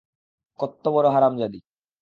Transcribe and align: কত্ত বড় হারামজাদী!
কত্ত 0.59 0.83
বড় 0.95 1.07
হারামজাদী! 1.09 1.59